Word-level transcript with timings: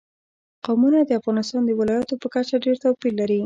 قومونه 0.65 0.99
د 1.03 1.11
افغانستان 1.19 1.61
د 1.65 1.71
ولایاتو 1.79 2.19
په 2.21 2.27
کچه 2.33 2.55
ډېر 2.65 2.75
توپیر 2.83 3.13
لري. 3.21 3.39